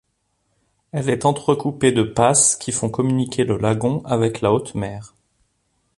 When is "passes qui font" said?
2.01-2.89